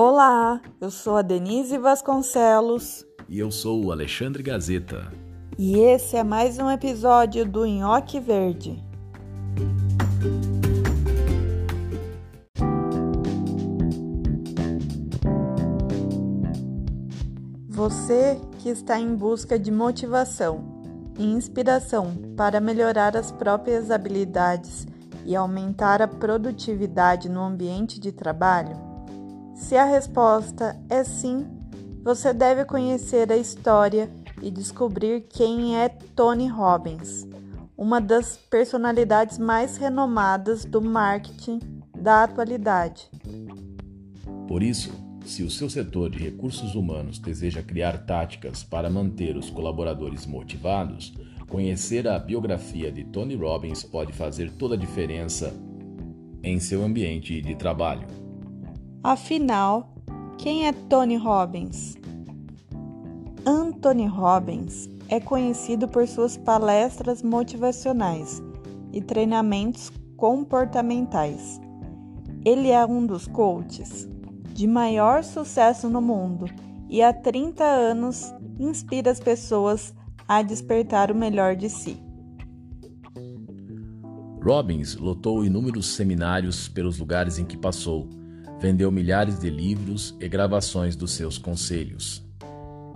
Olá, 0.00 0.60
eu 0.80 0.92
sou 0.92 1.16
a 1.16 1.22
Denise 1.22 1.76
Vasconcelos. 1.76 3.04
E 3.28 3.36
eu 3.40 3.50
sou 3.50 3.84
o 3.84 3.90
Alexandre 3.90 4.44
Gazeta. 4.44 5.12
E 5.58 5.76
esse 5.76 6.16
é 6.16 6.22
mais 6.22 6.56
um 6.60 6.70
episódio 6.70 7.44
do 7.44 7.66
Nhoque 7.66 8.20
Verde. 8.20 8.80
Você 17.68 18.40
que 18.60 18.68
está 18.68 19.00
em 19.00 19.16
busca 19.16 19.58
de 19.58 19.72
motivação 19.72 20.80
e 21.18 21.24
inspiração 21.24 22.14
para 22.36 22.60
melhorar 22.60 23.16
as 23.16 23.32
próprias 23.32 23.90
habilidades 23.90 24.86
e 25.26 25.34
aumentar 25.34 26.00
a 26.00 26.06
produtividade 26.06 27.28
no 27.28 27.42
ambiente 27.42 27.98
de 27.98 28.12
trabalho? 28.12 28.87
Se 29.58 29.76
a 29.76 29.84
resposta 29.84 30.80
é 30.88 31.02
sim, 31.02 31.44
você 32.02 32.32
deve 32.32 32.64
conhecer 32.64 33.30
a 33.30 33.36
história 33.36 34.08
e 34.40 34.52
descobrir 34.52 35.26
quem 35.28 35.76
é 35.76 35.88
Tony 35.88 36.46
Robbins, 36.46 37.26
uma 37.76 38.00
das 38.00 38.36
personalidades 38.36 39.36
mais 39.36 39.76
renomadas 39.76 40.64
do 40.64 40.80
marketing 40.80 41.58
da 41.94 42.22
atualidade. 42.22 43.10
Por 44.46 44.62
isso, 44.62 44.92
se 45.26 45.42
o 45.42 45.50
seu 45.50 45.68
setor 45.68 46.08
de 46.08 46.18
recursos 46.18 46.76
humanos 46.76 47.18
deseja 47.18 47.60
criar 47.60 48.06
táticas 48.06 48.62
para 48.62 48.88
manter 48.88 49.36
os 49.36 49.50
colaboradores 49.50 50.24
motivados, 50.24 51.12
conhecer 51.50 52.06
a 52.06 52.16
biografia 52.16 52.92
de 52.92 53.04
Tony 53.04 53.34
Robbins 53.34 53.82
pode 53.82 54.12
fazer 54.12 54.52
toda 54.52 54.76
a 54.76 54.78
diferença 54.78 55.52
em 56.44 56.60
seu 56.60 56.84
ambiente 56.84 57.42
de 57.42 57.56
trabalho. 57.56 58.27
Afinal, 59.02 59.94
quem 60.38 60.66
é 60.66 60.72
Tony 60.72 61.16
Robbins? 61.16 61.96
Anthony 63.46 64.06
Robbins 64.06 64.88
é 65.08 65.20
conhecido 65.20 65.86
por 65.86 66.06
suas 66.08 66.36
palestras 66.36 67.22
motivacionais 67.22 68.42
e 68.92 69.00
treinamentos 69.00 69.92
comportamentais. 70.16 71.60
Ele 72.44 72.70
é 72.70 72.84
um 72.84 73.06
dos 73.06 73.26
coaches 73.26 74.08
de 74.52 74.66
maior 74.66 75.22
sucesso 75.22 75.88
no 75.88 76.00
mundo 76.00 76.46
e 76.90 77.00
há 77.00 77.12
30 77.12 77.62
anos 77.62 78.34
inspira 78.58 79.12
as 79.12 79.20
pessoas 79.20 79.94
a 80.26 80.42
despertar 80.42 81.12
o 81.12 81.14
melhor 81.14 81.54
de 81.54 81.70
si. 81.70 81.96
Robbins 84.42 84.96
lotou 84.96 85.44
inúmeros 85.44 85.94
seminários 85.94 86.68
pelos 86.68 86.98
lugares 86.98 87.38
em 87.38 87.44
que 87.44 87.56
passou, 87.56 88.08
vendeu 88.60 88.90
milhares 88.90 89.38
de 89.38 89.50
livros 89.50 90.16
e 90.20 90.28
gravações 90.28 90.96
dos 90.96 91.12
seus 91.12 91.38
conselhos. 91.38 92.22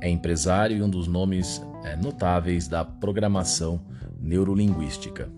É 0.00 0.08
empresário 0.08 0.76
e 0.76 0.82
um 0.82 0.88
dos 0.88 1.08
nomes 1.08 1.60
é, 1.84 1.96
notáveis 1.96 2.68
da 2.68 2.84
programação 2.84 3.80
neurolinguística. 4.20 5.30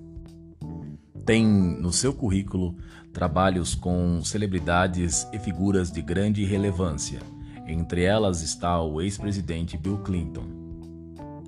Tem 1.24 1.46
no 1.46 1.92
seu 1.92 2.12
currículo 2.12 2.76
trabalhos 3.12 3.74
com 3.74 4.22
celebridades 4.22 5.26
e 5.32 5.38
figuras 5.38 5.90
de 5.90 6.02
grande 6.02 6.44
relevância. 6.44 7.20
Entre 7.66 8.02
elas 8.02 8.42
está 8.42 8.82
o 8.82 9.00
ex-presidente 9.00 9.76
Bill 9.76 9.98
Clinton. 9.98 10.44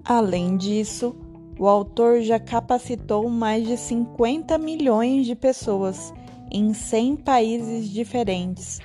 Além 0.04 0.56
disso, 0.56 1.14
o 1.58 1.68
autor 1.68 2.22
já 2.22 2.38
capacitou 2.38 3.28
mais 3.28 3.66
de 3.66 3.76
50 3.76 4.56
milhões 4.58 5.26
de 5.26 5.34
pessoas 5.34 6.12
em 6.52 6.74
100 6.74 7.16
países 7.16 7.88
diferentes 7.88 8.78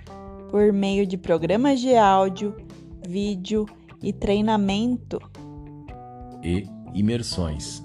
por 0.50 0.72
meio 0.72 1.06
de 1.06 1.18
programas 1.18 1.82
de 1.82 1.96
áudio, 1.96 2.56
vídeo 3.06 3.66
e 4.02 4.14
treinamento 4.14 5.20
e 6.42 6.66
imersões. 6.94 7.84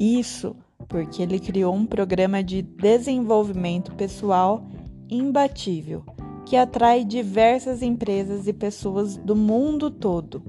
Isso 0.00 0.56
porque 0.88 1.22
ele 1.22 1.38
criou 1.38 1.74
um 1.74 1.84
programa 1.84 2.42
de 2.42 2.62
desenvolvimento 2.62 3.94
pessoal 3.94 4.66
imbatível 5.10 6.04
que 6.46 6.56
atrai 6.56 7.04
diversas 7.04 7.82
empresas 7.82 8.46
e 8.46 8.52
pessoas 8.52 9.16
do 9.16 9.34
mundo 9.34 9.90
todo. 9.90 10.42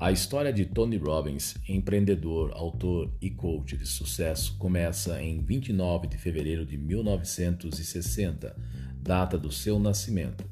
A 0.00 0.12
história 0.12 0.52
de 0.52 0.64
Tony 0.64 0.96
Robbins, 0.96 1.56
empreendedor, 1.68 2.52
autor 2.52 3.12
e 3.20 3.28
coach 3.30 3.76
de 3.76 3.84
sucesso, 3.84 4.56
começa 4.56 5.20
em 5.20 5.42
29 5.42 6.06
de 6.06 6.16
fevereiro 6.16 6.64
de 6.64 6.78
1960, 6.78 8.56
data 9.02 9.36
do 9.36 9.50
seu 9.50 9.76
nascimento. 9.76 10.48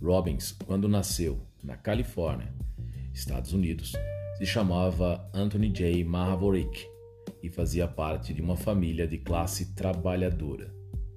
Robbins, 0.00 0.52
quando 0.52 0.86
nasceu 0.86 1.44
na 1.64 1.76
Califórnia, 1.76 2.54
Estados 3.12 3.52
Unidos, 3.52 3.92
se 4.38 4.46
chamava 4.46 5.28
Anthony 5.34 5.72
J. 5.72 6.04
Mahavorick 6.04 6.86
e 7.42 7.50
fazia 7.50 7.88
parte 7.88 8.32
de 8.32 8.40
uma 8.40 8.56
família 8.56 9.08
de 9.08 9.18
classe 9.18 9.74
trabalhadora. 9.74 10.72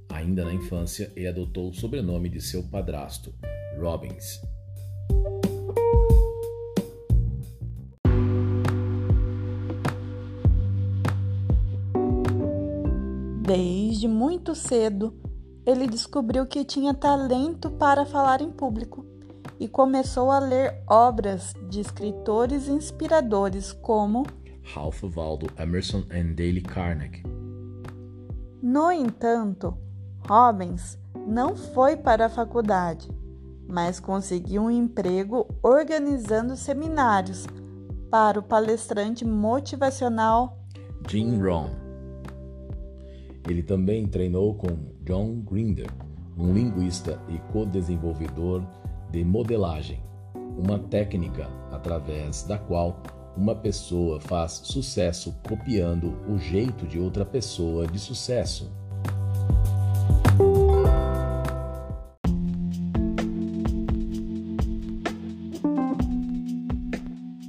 Ainda 0.10 0.44
na 0.44 0.56
infância, 0.56 1.14
ele 1.16 1.28
adotou 1.28 1.70
o 1.70 1.74
sobrenome 1.76 2.30
de 2.30 2.42
seu 2.42 2.64
padrasto, 2.64 3.32
Robbins. 3.80 4.42
Desde 13.50 14.08
muito 14.08 14.54
cedo, 14.54 15.20
ele 15.66 15.88
descobriu 15.88 16.46
que 16.46 16.64
tinha 16.64 16.94
talento 16.94 17.72
para 17.72 18.06
falar 18.06 18.42
em 18.42 18.52
público 18.52 19.04
e 19.60 19.68
começou 19.68 20.30
a 20.30 20.38
ler 20.38 20.84
obras 20.88 21.56
de 21.68 21.80
escritores 21.80 22.68
inspiradores 22.68 23.72
como 23.72 24.24
Ralph 24.72 25.02
Waldo 25.02 25.48
Emerson 25.58 26.04
e 26.12 26.24
Dale 26.26 26.62
Carnegie. 26.62 27.24
No 28.62 28.92
entanto, 28.92 29.76
Robbins 30.28 31.00
não 31.26 31.56
foi 31.56 31.98
para 31.98 32.28
a 32.28 32.30
faculdade, 32.30 33.10
mas 33.68 34.00
conseguiu 34.00 34.62
um 34.62 34.70
emprego 34.70 35.48
organizando 35.64 36.56
seminários 36.56 37.48
para 38.12 38.40
o 38.40 38.44
palestrante 38.44 39.26
motivacional 39.26 40.56
Jim 41.10 41.42
Rohn. 41.42 41.79
Ele 43.50 43.64
também 43.64 44.06
treinou 44.06 44.54
com 44.54 44.68
John 45.04 45.42
Grinder, 45.42 45.90
um 46.38 46.54
linguista 46.54 47.20
e 47.28 47.40
co-desenvolvedor 47.52 48.64
de 49.10 49.26
modelagem, 49.26 50.04
uma 50.56 50.78
técnica 50.78 51.50
através 51.72 52.44
da 52.44 52.60
qual 52.60 53.02
uma 53.36 53.56
pessoa 53.56 54.22
faz 54.22 54.52
sucesso 54.66 55.36
copiando 55.48 56.14
o 56.32 56.38
jeito 56.38 56.86
de 56.86 57.00
outra 57.00 57.26
pessoa 57.26 57.88
de 57.88 57.98
sucesso. 57.98 58.72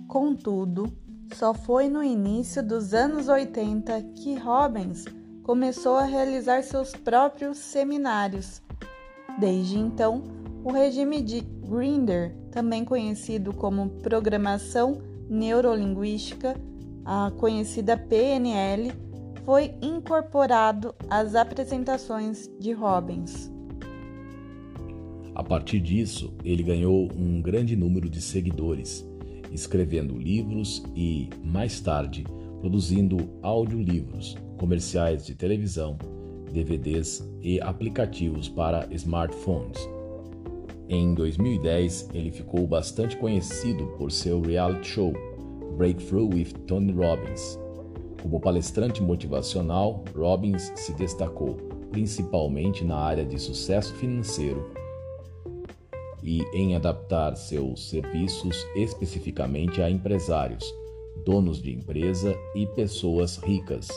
Contudo, 0.09 0.91
só 1.34 1.53
foi 1.53 1.91
no 1.91 2.03
início 2.03 2.66
dos 2.66 2.94
anos 2.94 3.28
80 3.28 4.03
que 4.15 4.34
Robbins 4.36 5.04
começou 5.50 5.97
a 5.97 6.04
realizar 6.04 6.62
seus 6.62 6.92
próprios 6.92 7.58
seminários. 7.58 8.62
Desde 9.41 9.80
então, 9.80 10.22
o 10.62 10.70
regime 10.70 11.20
de 11.20 11.41
Grinder, 11.41 12.36
também 12.52 12.84
conhecido 12.84 13.52
como 13.52 13.91
Programação 14.00 15.02
Neurolinguística, 15.28 16.54
a 17.04 17.32
conhecida 17.36 17.97
PNL, 17.97 18.92
foi 19.44 19.74
incorporado 19.82 20.94
às 21.10 21.34
apresentações 21.34 22.48
de 22.60 22.70
Robbins. 22.70 23.50
A 25.34 25.42
partir 25.42 25.80
disso, 25.80 26.32
ele 26.44 26.62
ganhou 26.62 27.08
um 27.16 27.42
grande 27.42 27.74
número 27.74 28.08
de 28.08 28.22
seguidores, 28.22 29.04
escrevendo 29.50 30.16
livros 30.16 30.80
e, 30.94 31.28
mais 31.42 31.80
tarde, 31.80 32.24
produzindo 32.60 33.16
audiolivros, 33.42 34.36
comerciais 34.60 35.24
de 35.24 35.34
televisão, 35.34 35.97
DVDs 36.53 37.27
e 37.41 37.59
aplicativos 37.62 38.47
para 38.47 38.86
smartphones. 38.91 39.89
Em 40.86 41.15
2010, 41.15 42.10
ele 42.12 42.30
ficou 42.30 42.66
bastante 42.66 43.16
conhecido 43.16 43.86
por 43.97 44.12
seu 44.12 44.42
reality 44.42 44.86
show 44.86 45.15
Breakthrough 45.78 46.28
with 46.34 46.53
Tony 46.66 46.92
Robbins. 46.92 47.59
Como 48.21 48.39
palestrante 48.39 49.03
motivacional, 49.03 50.04
Robbins 50.15 50.71
se 50.77 50.92
destacou 50.92 51.54
principalmente 51.91 52.84
na 52.84 52.98
área 52.98 53.24
de 53.24 53.39
sucesso 53.39 53.95
financeiro. 53.95 54.71
e 56.22 56.42
em 56.53 56.77
adaptar 56.77 57.34
seus 57.34 57.89
serviços 57.89 58.54
especificamente 58.77 59.80
a 59.80 59.89
empresários, 59.89 60.62
donos 61.24 61.62
de 61.62 61.72
empresa 61.72 62.36
e 62.54 62.66
pessoas 62.66 63.39
ricas. 63.39 63.89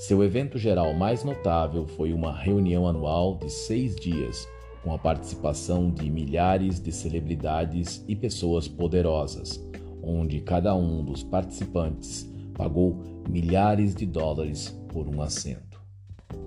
Seu 0.00 0.24
evento 0.24 0.56
geral 0.56 0.94
mais 0.94 1.22
notável 1.22 1.86
foi 1.86 2.14
uma 2.14 2.32
reunião 2.32 2.88
anual 2.88 3.36
de 3.36 3.50
seis 3.50 3.94
dias, 3.94 4.48
com 4.82 4.94
a 4.94 4.98
participação 4.98 5.90
de 5.90 6.08
milhares 6.08 6.80
de 6.80 6.90
celebridades 6.90 8.02
e 8.08 8.16
pessoas 8.16 8.66
poderosas, 8.66 9.62
onde 10.02 10.40
cada 10.40 10.74
um 10.74 11.04
dos 11.04 11.22
participantes 11.22 12.26
pagou 12.54 12.98
milhares 13.28 13.94
de 13.94 14.06
dólares 14.06 14.70
por 14.88 15.06
um 15.06 15.20
assento. 15.20 15.78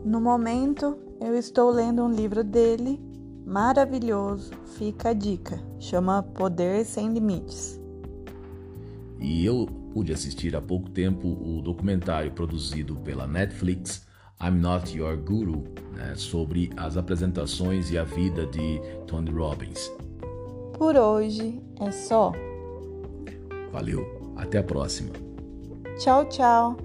No 0.03 0.19
momento, 0.19 0.97
eu 1.21 1.35
estou 1.35 1.69
lendo 1.69 2.01
um 2.01 2.11
livro 2.11 2.43
dele, 2.43 2.99
maravilhoso, 3.45 4.51
fica 4.79 5.09
a 5.09 5.13
dica, 5.13 5.61
chama 5.77 6.23
Poder 6.23 6.83
Sem 6.85 7.13
Limites. 7.13 7.79
E 9.19 9.45
eu 9.45 9.82
pude 9.93 10.11
assistir 10.11 10.55
há 10.55 10.61
pouco 10.61 10.89
tempo 10.89 11.27
o 11.27 11.61
documentário 11.61 12.31
produzido 12.31 12.95
pela 12.97 13.27
Netflix, 13.27 14.05
I'm 14.41 14.59
Not 14.59 14.97
Your 14.97 15.15
Guru, 15.15 15.63
né, 15.93 16.15
sobre 16.15 16.71
as 16.75 16.97
apresentações 16.97 17.91
e 17.91 17.97
a 17.97 18.03
vida 18.03 18.45
de 18.47 18.81
Tony 19.07 19.31
Robbins. 19.31 19.91
Por 20.73 20.95
hoje 20.95 21.61
é 21.79 21.91
só. 21.91 22.31
Valeu, 23.71 24.33
até 24.35 24.57
a 24.57 24.63
próxima. 24.63 25.11
Tchau, 25.97 26.25
tchau. 26.25 26.75